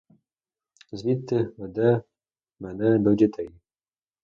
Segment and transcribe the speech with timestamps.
[0.91, 2.01] Звідти веде
[2.59, 3.49] мене до дітей.